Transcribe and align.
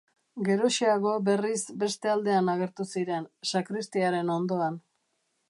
Geroxeago 0.45 1.11
berriz 1.27 1.59
beste 1.83 2.11
aldean 2.15 2.49
agertu 2.55 2.87
ziren, 2.95 3.29
sakristiaren 3.53 4.35
ondoan. 4.39 4.83